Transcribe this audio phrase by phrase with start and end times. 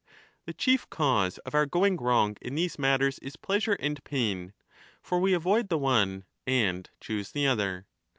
[0.45, 4.53] The chief cause of our going wrong in these matters is pleasure and pain;
[4.99, 7.85] for we avoid the one and choose the other.